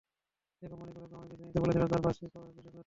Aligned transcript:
যে 0.59 0.65
কোম্পানিগুলোকে 0.71 1.13
আমায় 1.17 1.29
বেছে 1.31 1.45
নিতে 1.47 1.59
বলেছিলে 1.61 1.83
তার 1.83 1.89
পারিপার্শ্বিক 1.93 2.29
প্রভাবই 2.31 2.47
বিধ্বংসী 2.55 2.67
হতে 2.67 2.75
পারে। 2.75 2.79